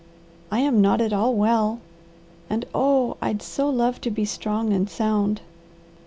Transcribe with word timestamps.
I 0.49 0.61
am 0.61 0.81
not 0.81 0.99
at 0.99 1.13
all 1.13 1.35
well, 1.35 1.79
and 2.49 2.65
oh! 2.73 3.17
I'd 3.21 3.43
so 3.43 3.69
love 3.69 4.01
to 4.01 4.09
be 4.09 4.25
strong 4.25 4.73
and 4.73 4.89
sound." 4.89 5.41